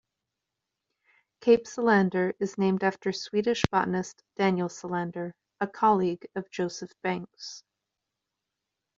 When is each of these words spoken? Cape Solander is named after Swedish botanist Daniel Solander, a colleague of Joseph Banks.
Cape 1.41 1.67
Solander 1.67 2.33
is 2.39 2.57
named 2.57 2.83
after 2.83 3.11
Swedish 3.11 3.61
botanist 3.69 4.23
Daniel 4.35 4.67
Solander, 4.67 5.35
a 5.59 5.67
colleague 5.67 6.25
of 6.33 6.49
Joseph 6.49 6.91
Banks. 7.03 7.61